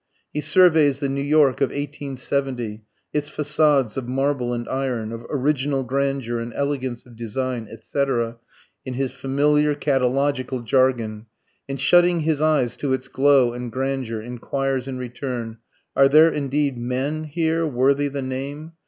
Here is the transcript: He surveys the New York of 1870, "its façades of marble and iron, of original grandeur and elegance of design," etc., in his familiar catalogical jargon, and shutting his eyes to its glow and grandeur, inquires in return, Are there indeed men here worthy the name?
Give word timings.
He 0.33 0.41
surveys 0.41 0.99
the 0.99 1.09
New 1.09 1.21
York 1.21 1.61
of 1.61 1.69
1870, 1.69 2.83
"its 3.13 3.29
façades 3.29 3.97
of 3.97 4.07
marble 4.07 4.51
and 4.51 4.67
iron, 4.67 5.11
of 5.11 5.27
original 5.29 5.83
grandeur 5.83 6.39
and 6.39 6.51
elegance 6.55 7.05
of 7.05 7.15
design," 7.15 7.67
etc., 7.69 8.39
in 8.83 8.95
his 8.95 9.11
familiar 9.11 9.75
catalogical 9.75 10.61
jargon, 10.61 11.27
and 11.69 11.79
shutting 11.79 12.21
his 12.21 12.41
eyes 12.41 12.75
to 12.77 12.93
its 12.93 13.07
glow 13.07 13.53
and 13.53 13.71
grandeur, 13.71 14.19
inquires 14.23 14.87
in 14.87 14.97
return, 14.97 15.59
Are 15.95 16.09
there 16.09 16.31
indeed 16.31 16.79
men 16.79 17.25
here 17.25 17.67
worthy 17.67 18.07
the 18.07 18.23
name? 18.23 18.71